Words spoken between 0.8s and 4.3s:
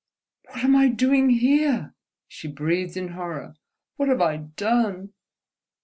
doing here?" she breathed in horror. "What have